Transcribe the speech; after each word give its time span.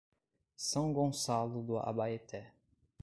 São 0.57 0.91
Gonçalo 0.91 1.61
do 1.61 1.77
Abaeté 1.77 2.51